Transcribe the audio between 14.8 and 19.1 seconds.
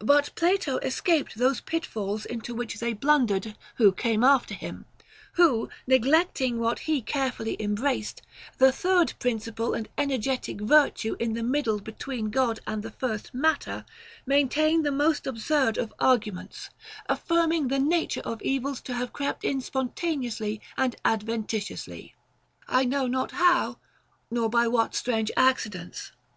the most absurd of arguments, affirming the nature of evils to